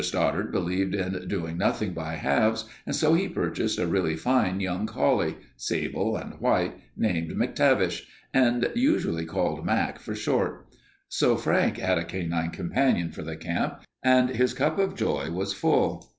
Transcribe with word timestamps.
Stoddard 0.03 0.51
believed 0.51 0.95
in 0.95 1.27
doing 1.27 1.59
nothing 1.59 1.93
by 1.93 2.15
halves 2.15 2.65
and 2.87 2.95
so 2.95 3.13
he 3.13 3.29
purchased 3.29 3.77
a 3.77 3.85
really 3.85 4.15
fine 4.15 4.59
young 4.59 4.87
collie, 4.87 5.37
sable 5.57 6.17
and 6.17 6.33
white, 6.39 6.73
named 6.97 7.29
MacTavish, 7.37 8.07
and 8.33 8.67
usually 8.73 9.25
called 9.25 9.63
Mac 9.63 9.99
for 9.99 10.15
short. 10.15 10.65
So 11.07 11.37
Frank 11.37 11.77
had 11.77 11.99
a 11.99 12.03
canine 12.03 12.49
companion 12.49 13.11
for 13.11 13.21
the 13.21 13.35
camp 13.37 13.81
and 14.01 14.29
his 14.29 14.55
cup 14.55 14.79
of 14.79 14.95
joy 14.95 15.29
was 15.29 15.53
full. 15.53 16.09